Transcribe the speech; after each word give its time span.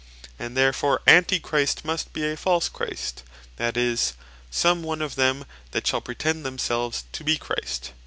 And 0.39 0.57
therefore 0.57 1.01
Antichrist 1.05 1.85
must 1.85 2.11
be 2.11 2.25
a 2.25 2.35
False 2.35 2.69
Christ, 2.69 3.21
that 3.57 3.77
is, 3.77 4.13
some 4.49 4.81
one 4.81 4.99
of 4.99 5.13
them 5.13 5.45
that 5.73 5.85
shall 5.85 6.01
pretend 6.01 6.43
themselves 6.43 7.03
to 7.11 7.23
be 7.23 7.37
Christ. 7.37 7.91